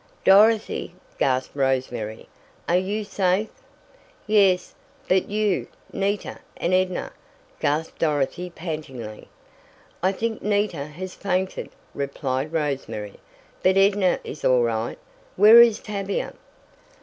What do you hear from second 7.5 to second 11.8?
gasped Dorothy, pantingly. "I think Nita has fainted,"